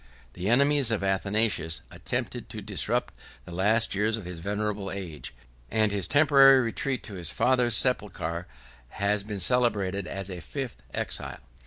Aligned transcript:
The 0.33 0.49
enemies 0.49 0.89
of 0.89 1.03
Athanasius 1.03 1.81
attempted 1.91 2.49
to 2.49 2.61
disturb 2.63 3.11
the 3.45 3.51
last 3.51 3.93
years 3.93 4.17
of 4.17 4.25
his 4.25 4.39
venerable 4.39 4.89
age; 4.89 5.31
and 5.69 5.91
his 5.91 6.07
temporary 6.07 6.59
retreat 6.59 7.03
to 7.03 7.13
his 7.13 7.29
father's 7.29 7.75
sepulchre 7.77 8.47
has 8.89 9.21
been 9.21 9.37
celebrated 9.37 10.07
as 10.07 10.31
a 10.31 10.41
fifth 10.41 10.77
exile. 10.91 11.37